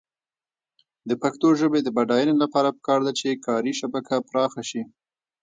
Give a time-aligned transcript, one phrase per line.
[1.09, 4.81] د پښتو ژبې د بډاینې لپاره پکار ده چې کاري شبکه پراخه شي.